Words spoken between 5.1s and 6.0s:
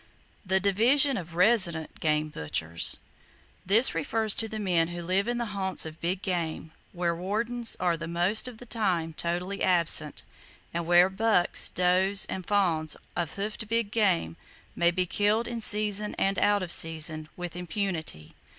in the haunts